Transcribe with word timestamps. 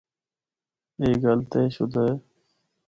اے 1.01 1.07
گل 1.23 1.39
طے 1.51 1.61
شدہ 1.75 2.01
ہے۔ 2.07 2.13